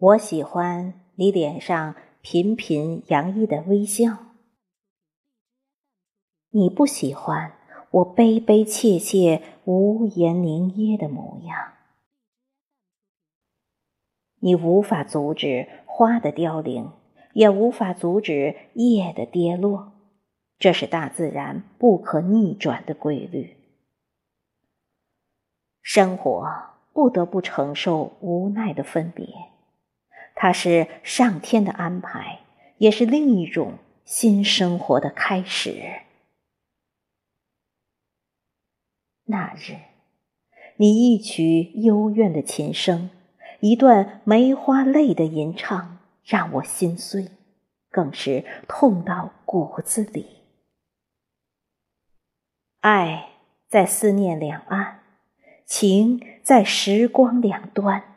[0.00, 4.16] 我喜欢你脸上频频洋溢的微笑，
[6.48, 7.52] 你不喜欢
[7.90, 11.74] 我悲悲切切、无言凝噎的模样。
[14.38, 16.90] 你无法阻止花的凋零，
[17.34, 19.92] 也无法阻止叶的跌落，
[20.58, 23.54] 这是大自然不可逆转的规律。
[25.82, 26.50] 生活
[26.94, 29.26] 不得不承受无奈的分别。
[30.42, 32.40] 它是上天的安排，
[32.78, 33.74] 也是另一种
[34.06, 36.00] 新生活的开始。
[39.24, 39.76] 那日，
[40.76, 43.10] 你一曲幽怨的琴声，
[43.60, 47.28] 一段梅花泪的吟唱，让我心碎，
[47.90, 50.38] 更是痛到骨子里。
[52.80, 53.28] 爱
[53.68, 55.02] 在思念两岸，
[55.66, 58.09] 情在时光两端。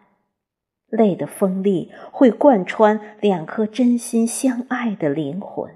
[0.93, 5.73] 泪的锋利会贯穿两颗真心相爱的灵魂。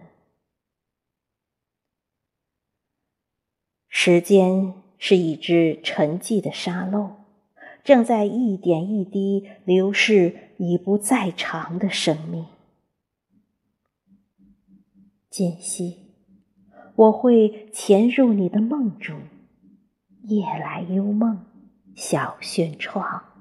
[3.90, 7.16] 时间是一只沉寂的沙漏，
[7.84, 12.45] 正在一点一滴流逝已不在长的生命。
[15.32, 16.14] 今夕，
[16.95, 19.20] 我会潜入你的梦中，
[20.23, 21.44] 夜来幽梦，
[21.95, 23.37] 小轩窗。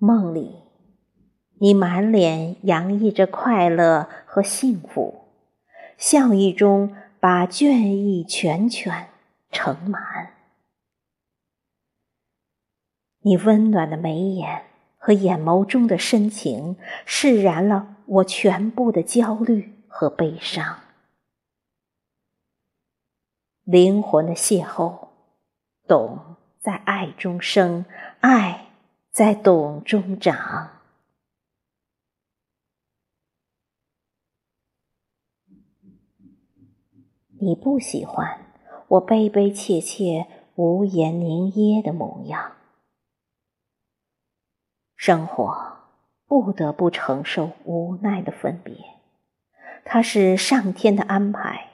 [0.00, 0.62] 梦里，
[1.60, 5.24] 你满脸洋溢着快乐和幸福，
[5.96, 9.08] 笑意中把倦意全全
[9.50, 10.34] 盛满。
[13.22, 14.62] 你温暖的眉眼
[14.98, 20.78] 和眼眸中的深情，释然了我全部的焦虑和悲伤。
[23.64, 25.08] 灵魂的邂逅，
[25.88, 27.84] 懂在爱中生，
[28.20, 28.67] 爱。
[29.10, 30.80] 在懂中长。
[37.40, 38.40] 你不喜欢
[38.88, 42.56] 我悲悲切切、无言凝噎的模样。
[44.96, 45.78] 生活
[46.26, 48.76] 不得不承受无奈的分别，
[49.84, 51.70] 它是上天的安排，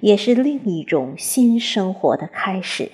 [0.00, 2.90] 也是另一种新生活的开始。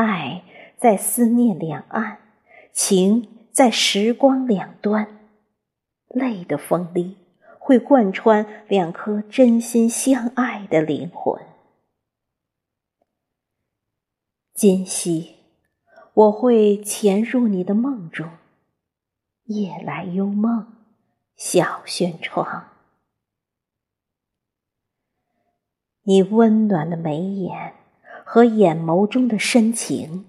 [0.00, 0.42] 爱
[0.78, 2.20] 在思念两岸，
[2.72, 5.28] 情在时光两端，
[6.08, 7.18] 泪的锋利
[7.58, 11.38] 会贯穿两颗真心相爱的灵魂。
[14.54, 15.36] 今夕，
[16.14, 18.26] 我会潜入你的梦中，
[19.44, 20.66] 夜来幽梦，
[21.36, 22.70] 小轩窗，
[26.04, 27.74] 你温暖的眉眼。
[28.32, 30.24] 和眼眸中的深情，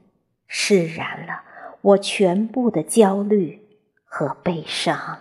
[0.48, 1.44] 释然了
[1.82, 3.62] 我全部的焦虑
[4.06, 5.20] 和悲伤。